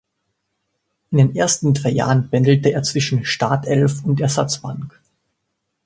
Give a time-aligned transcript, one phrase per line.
[1.11, 4.99] In den ersten drei Jahren pendelte er zwischen Startelf und Ersatzbank.